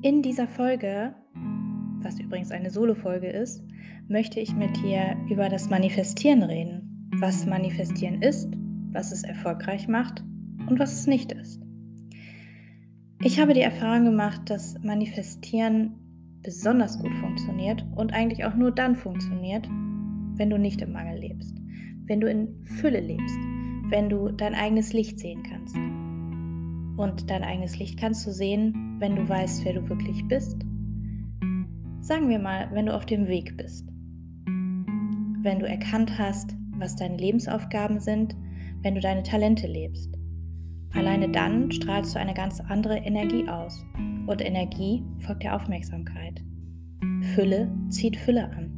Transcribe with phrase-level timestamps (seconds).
[0.00, 1.12] In dieser Folge,
[2.02, 3.64] was übrigens eine Solo-Folge ist,
[4.06, 7.10] möchte ich mit dir über das Manifestieren reden.
[7.16, 8.48] Was Manifestieren ist,
[8.92, 10.22] was es erfolgreich macht
[10.68, 11.60] und was es nicht ist.
[13.24, 15.94] Ich habe die Erfahrung gemacht, dass Manifestieren
[16.44, 19.68] besonders gut funktioniert und eigentlich auch nur dann funktioniert,
[20.36, 21.56] wenn du nicht im Mangel lebst,
[22.06, 23.38] wenn du in Fülle lebst,
[23.88, 25.76] wenn du dein eigenes Licht sehen kannst.
[26.98, 30.58] Und dein eigenes Licht kannst du sehen, wenn du weißt, wer du wirklich bist?
[32.00, 33.88] Sagen wir mal, wenn du auf dem Weg bist.
[35.40, 38.34] Wenn du erkannt hast, was deine Lebensaufgaben sind,
[38.82, 40.12] wenn du deine Talente lebst.
[40.92, 43.86] Alleine dann strahlst du eine ganz andere Energie aus.
[44.26, 46.42] Und Energie folgt der Aufmerksamkeit.
[47.36, 48.72] Fülle zieht Fülle an.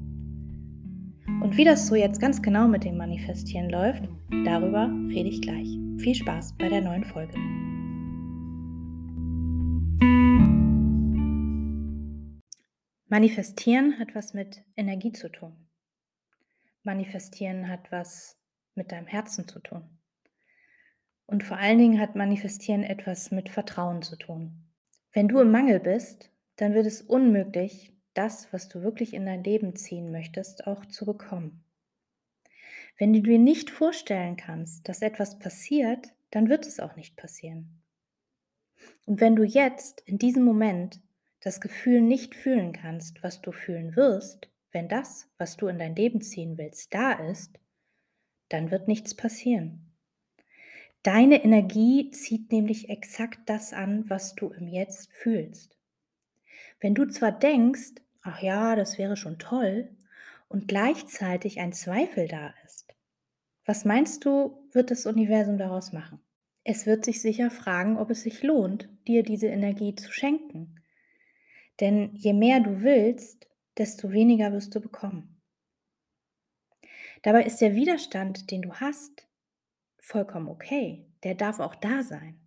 [1.43, 4.07] Und wie das so jetzt ganz genau mit dem Manifestieren läuft,
[4.45, 5.79] darüber rede ich gleich.
[5.97, 7.33] Viel Spaß bei der neuen Folge.
[13.13, 15.69] Manifestieren hat was mit Energie zu tun.
[16.85, 18.39] Manifestieren hat was
[18.77, 19.83] mit deinem Herzen zu tun.
[21.27, 24.71] Und vor allen Dingen hat Manifestieren etwas mit Vertrauen zu tun.
[25.13, 29.43] Wenn du im Mangel bist, dann wird es unmöglich, das, was du wirklich in dein
[29.43, 31.65] Leben ziehen möchtest, auch zu bekommen.
[32.97, 37.83] Wenn du dir nicht vorstellen kannst, dass etwas passiert, dann wird es auch nicht passieren.
[39.05, 41.01] Und wenn du jetzt, in diesem Moment,
[41.41, 45.97] das Gefühl nicht fühlen kannst, was du fühlen wirst, wenn das, was du in dein
[45.97, 47.59] Leben ziehen willst, da ist,
[48.49, 49.87] dann wird nichts passieren.
[51.03, 55.79] Deine Energie zieht nämlich exakt das an, was du im Jetzt fühlst.
[56.79, 59.89] Wenn du zwar denkst, ach ja, das wäre schon toll,
[60.49, 62.93] und gleichzeitig ein Zweifel da ist,
[63.65, 66.21] was meinst du, wird das Universum daraus machen?
[66.65, 70.80] Es wird sich sicher fragen, ob es sich lohnt, dir diese Energie zu schenken
[71.81, 75.41] denn je mehr du willst, desto weniger wirst du bekommen.
[77.23, 79.27] Dabei ist der Widerstand, den du hast,
[79.99, 81.07] vollkommen okay.
[81.23, 82.41] Der darf auch da sein.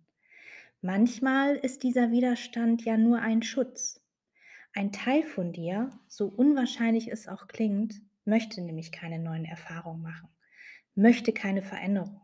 [0.80, 4.00] Manchmal ist dieser Widerstand ja nur ein Schutz.
[4.74, 10.28] Ein Teil von dir, so unwahrscheinlich es auch klingt, möchte nämlich keine neuen Erfahrungen machen,
[10.94, 12.20] möchte keine Veränderung.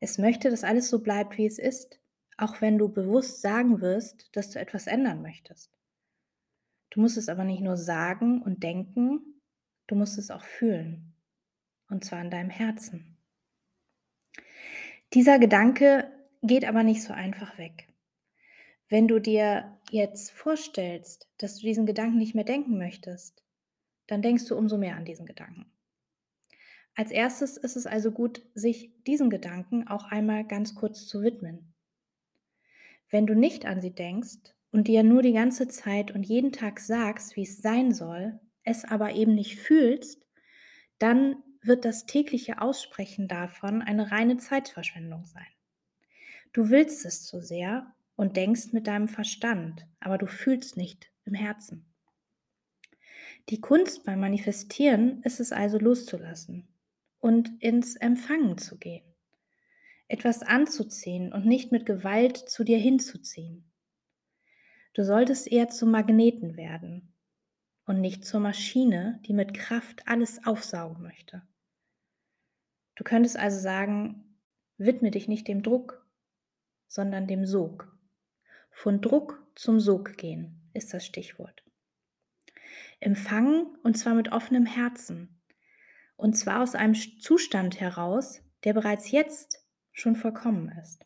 [0.00, 1.98] Es möchte, dass alles so bleibt, wie es ist,
[2.36, 5.70] auch wenn du bewusst sagen wirst, dass du etwas ändern möchtest.
[6.94, 9.40] Du musst es aber nicht nur sagen und denken,
[9.88, 11.12] du musst es auch fühlen.
[11.90, 13.16] Und zwar in deinem Herzen.
[15.12, 16.08] Dieser Gedanke
[16.42, 17.88] geht aber nicht so einfach weg.
[18.88, 23.42] Wenn du dir jetzt vorstellst, dass du diesen Gedanken nicht mehr denken möchtest,
[24.06, 25.66] dann denkst du umso mehr an diesen Gedanken.
[26.94, 31.74] Als erstes ist es also gut, sich diesen Gedanken auch einmal ganz kurz zu widmen.
[33.10, 36.80] Wenn du nicht an sie denkst, und dir nur die ganze Zeit und jeden Tag
[36.80, 40.26] sagst, wie es sein soll, es aber eben nicht fühlst,
[40.98, 45.46] dann wird das tägliche Aussprechen davon eine reine Zeitverschwendung sein.
[46.52, 51.34] Du willst es zu sehr und denkst mit deinem Verstand, aber du fühlst nicht im
[51.34, 51.86] Herzen.
[53.50, 56.66] Die Kunst beim Manifestieren ist es also loszulassen
[57.20, 59.04] und ins Empfangen zu gehen.
[60.08, 63.70] Etwas anzuziehen und nicht mit Gewalt zu dir hinzuziehen.
[64.94, 67.12] Du solltest eher zum Magneten werden
[67.84, 71.42] und nicht zur Maschine, die mit Kraft alles aufsaugen möchte.
[72.94, 74.38] Du könntest also sagen,
[74.78, 76.06] widme dich nicht dem Druck,
[76.86, 77.92] sondern dem Sog.
[78.70, 81.64] Von Druck zum Sog gehen ist das Stichwort.
[83.00, 85.40] Empfangen und zwar mit offenem Herzen.
[86.16, 91.04] Und zwar aus einem Zustand heraus, der bereits jetzt schon vollkommen ist.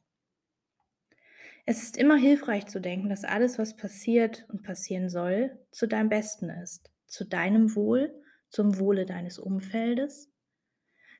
[1.71, 6.09] Es ist immer hilfreich zu denken, dass alles, was passiert und passieren soll, zu deinem
[6.09, 8.11] Besten ist, zu deinem Wohl,
[8.49, 10.33] zum Wohle deines Umfeldes.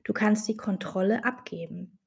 [0.04, 1.98] Du kannst die Kontrolle abgeben.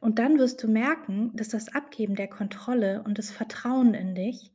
[0.00, 4.54] Und dann wirst du merken, dass das Abgeben der Kontrolle und das Vertrauen in dich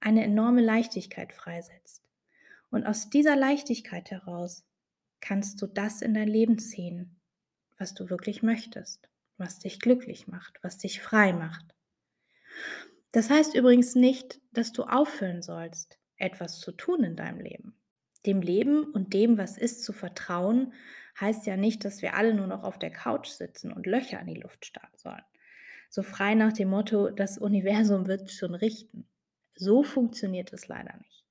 [0.00, 2.06] eine enorme Leichtigkeit freisetzt.
[2.68, 4.66] Und aus dieser Leichtigkeit heraus
[5.22, 7.18] kannst du das in dein Leben ziehen,
[7.78, 9.08] was du wirklich möchtest,
[9.38, 11.74] was dich glücklich macht, was dich frei macht.
[13.12, 17.76] Das heißt übrigens nicht, dass du aufhören sollst, etwas zu tun in deinem Leben.
[18.26, 20.72] Dem Leben und dem, was ist, zu vertrauen,
[21.20, 24.26] heißt ja nicht, dass wir alle nur noch auf der Couch sitzen und Löcher in
[24.26, 25.22] die Luft starren sollen.
[25.90, 29.08] So frei nach dem Motto, das Universum wird schon richten.
[29.54, 31.24] So funktioniert es leider nicht.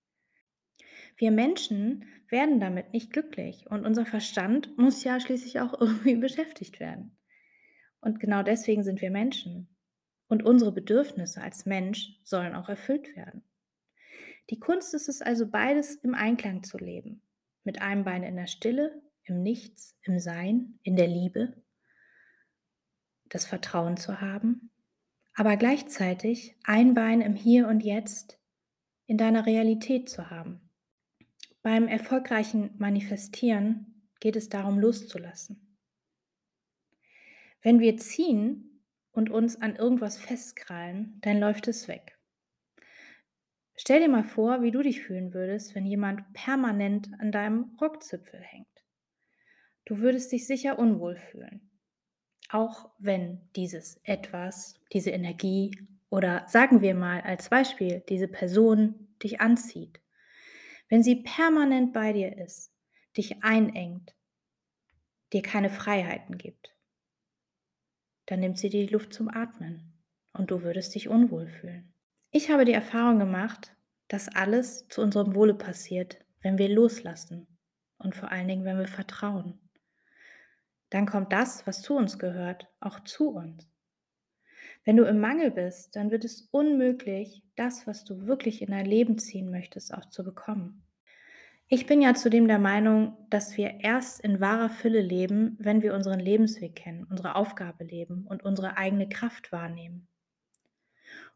[1.17, 6.79] Wir Menschen werden damit nicht glücklich und unser Verstand muss ja schließlich auch irgendwie beschäftigt
[6.79, 7.17] werden.
[7.99, 9.72] Und genau deswegen sind wir Menschen.
[10.27, 13.43] Und unsere Bedürfnisse als Mensch sollen auch erfüllt werden.
[14.49, 17.21] Die Kunst ist es also, beides im Einklang zu leben.
[17.63, 21.63] Mit einem Bein in der Stille, im Nichts, im Sein, in der Liebe,
[23.29, 24.71] das Vertrauen zu haben,
[25.33, 28.39] aber gleichzeitig ein Bein im Hier und Jetzt
[29.05, 30.69] in deiner Realität zu haben.
[31.61, 35.77] Beim erfolgreichen Manifestieren geht es darum, loszulassen.
[37.61, 38.72] Wenn wir ziehen
[39.13, 42.17] und uns an irgendwas festkrallen, dann läuft es weg.
[43.75, 48.39] Stell dir mal vor, wie du dich fühlen würdest, wenn jemand permanent an deinem Rockzipfel
[48.41, 48.67] hängt.
[49.85, 51.69] Du würdest dich sicher unwohl fühlen.
[52.49, 55.75] Auch wenn dieses etwas, diese Energie
[56.09, 59.99] oder sagen wir mal als Beispiel diese Person dich anzieht.
[60.87, 62.71] Wenn sie permanent bei dir ist,
[63.17, 64.15] dich einengt,
[65.33, 66.75] dir keine Freiheiten gibt,
[68.25, 69.93] dann nimmt sie dir die Luft zum Atmen
[70.33, 71.93] und du würdest dich unwohl fühlen.
[72.31, 73.75] Ich habe die Erfahrung gemacht,
[74.07, 77.47] dass alles zu unserem Wohle passiert, wenn wir loslassen
[77.97, 79.59] und vor allen Dingen, wenn wir vertrauen.
[80.89, 83.69] Dann kommt das, was zu uns gehört, auch zu uns.
[84.85, 88.85] Wenn du im Mangel bist, dann wird es unmöglich, das, was du wirklich in dein
[88.85, 90.85] Leben ziehen möchtest, auch zu bekommen.
[91.73, 95.95] Ich bin ja zudem der Meinung, dass wir erst in wahrer Fülle leben, wenn wir
[95.95, 100.07] unseren Lebensweg kennen, unsere Aufgabe leben und unsere eigene Kraft wahrnehmen.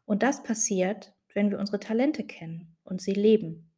[0.04, 3.74] Und das passiert, wenn wir unsere Talente kennen und sie leben.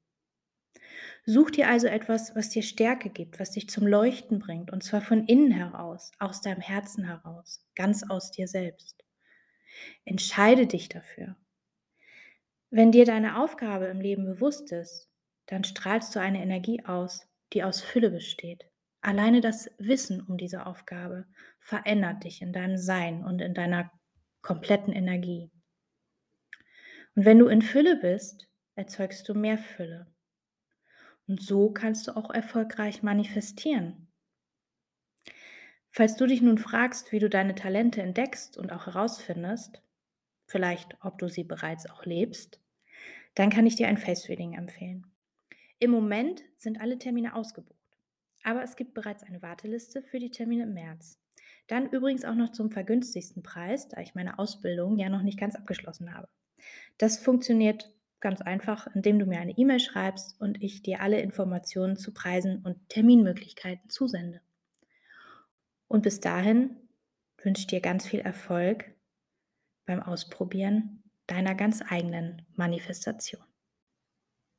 [1.24, 5.00] Such dir also etwas, was dir Stärke gibt, was dich zum Leuchten bringt, und zwar
[5.00, 9.02] von innen heraus, aus deinem Herzen heraus, ganz aus dir selbst.
[10.04, 11.36] Entscheide dich dafür.
[12.68, 15.09] Wenn dir deine Aufgabe im Leben bewusst ist,
[15.50, 18.70] dann strahlst du eine Energie aus, die aus Fülle besteht.
[19.00, 21.26] Alleine das Wissen um diese Aufgabe
[21.58, 23.90] verändert dich in deinem Sein und in deiner
[24.42, 25.50] kompletten Energie.
[27.16, 30.06] Und wenn du in Fülle bist, erzeugst du mehr Fülle.
[31.26, 34.12] Und so kannst du auch erfolgreich manifestieren.
[35.90, 39.82] Falls du dich nun fragst, wie du deine Talente entdeckst und auch herausfindest,
[40.46, 42.60] vielleicht ob du sie bereits auch lebst,
[43.34, 45.09] dann kann ich dir ein Face Reading empfehlen.
[45.80, 47.80] Im Moment sind alle Termine ausgebucht,
[48.44, 51.18] aber es gibt bereits eine Warteliste für die Termine im März.
[51.68, 55.54] Dann übrigens auch noch zum vergünstigsten Preis, da ich meine Ausbildung ja noch nicht ganz
[55.54, 56.28] abgeschlossen habe.
[56.98, 61.96] Das funktioniert ganz einfach, indem du mir eine E-Mail schreibst und ich dir alle Informationen
[61.96, 64.42] zu Preisen und Terminmöglichkeiten zusende.
[65.88, 66.76] Und bis dahin
[67.38, 68.84] wünsche ich dir ganz viel Erfolg
[69.86, 73.49] beim Ausprobieren deiner ganz eigenen Manifestation.